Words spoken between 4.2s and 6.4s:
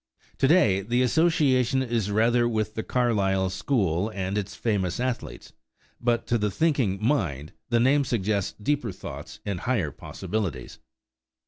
its famous athletes; but to